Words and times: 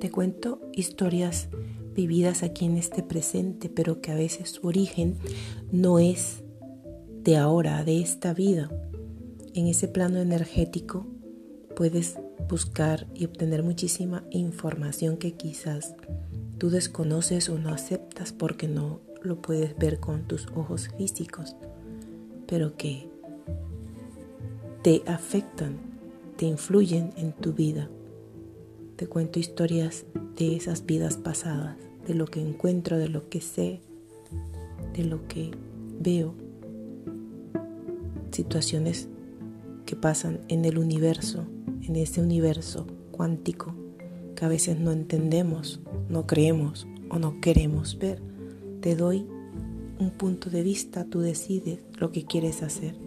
Te 0.00 0.10
cuento 0.10 0.60
historias 0.72 1.48
vividas 1.94 2.42
aquí 2.42 2.66
en 2.66 2.76
este 2.76 3.02
presente, 3.02 3.70
pero 3.70 4.02
que 4.02 4.12
a 4.12 4.14
veces 4.14 4.50
su 4.50 4.66
origen 4.66 5.16
no 5.72 5.98
es 5.98 6.42
de 7.22 7.38
ahora, 7.38 7.82
de 7.82 8.00
esta 8.00 8.34
vida. 8.34 8.70
En 9.54 9.66
ese 9.66 9.88
plano 9.88 10.18
energético 10.18 11.06
puedes 11.74 12.18
buscar 12.48 13.06
y 13.14 13.24
obtener 13.24 13.62
muchísima 13.62 14.24
información 14.30 15.16
que 15.16 15.32
quizás 15.32 15.94
tú 16.58 16.68
desconoces 16.68 17.48
o 17.48 17.58
no 17.58 17.70
aceptas 17.70 18.32
porque 18.32 18.68
no 18.68 19.00
lo 19.22 19.40
puedes 19.40 19.76
ver 19.78 19.98
con 19.98 20.28
tus 20.28 20.46
ojos 20.54 20.90
físicos, 20.96 21.56
pero 22.46 22.76
que 22.76 23.08
te 24.82 25.02
afectan, 25.06 25.78
te 26.36 26.44
influyen 26.44 27.12
en 27.16 27.32
tu 27.32 27.54
vida. 27.54 27.88
Te 28.96 29.06
cuento 29.06 29.38
historias 29.38 30.06
de 30.38 30.56
esas 30.56 30.86
vidas 30.86 31.18
pasadas 31.18 31.76
de 32.06 32.14
lo 32.14 32.24
que 32.24 32.40
encuentro, 32.40 32.96
de 32.96 33.10
lo 33.10 33.28
que 33.28 33.42
sé, 33.42 33.80
de 34.94 35.04
lo 35.04 35.28
que 35.28 35.50
veo. 36.00 36.32
Situaciones 38.30 39.08
que 39.84 39.96
pasan 39.96 40.40
en 40.48 40.64
el 40.64 40.78
universo, 40.78 41.44
en 41.82 41.96
ese 41.96 42.22
universo 42.22 42.86
cuántico 43.10 43.74
que 44.34 44.46
a 44.46 44.48
veces 44.48 44.80
no 44.80 44.92
entendemos, 44.92 45.80
no 46.08 46.26
creemos 46.26 46.86
o 47.10 47.18
no 47.18 47.38
queremos 47.42 47.98
ver. 47.98 48.22
Te 48.80 48.96
doy 48.96 49.26
un 49.98 50.10
punto 50.10 50.48
de 50.48 50.62
vista, 50.62 51.04
tú 51.04 51.20
decides 51.20 51.80
lo 51.98 52.12
que 52.12 52.24
quieres 52.24 52.62
hacer. 52.62 53.05